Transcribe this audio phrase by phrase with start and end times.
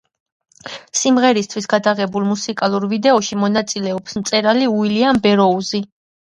[1.01, 5.85] სიმღერისათვის გადაღებულ მუსიკალურ ვიდეოში მონაწილეობს მწერალი უილიამ ბეროუზი.